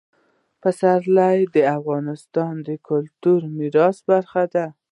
[0.61, 4.65] پسرلی د افغانستان د کلتوري میراث برخه ده.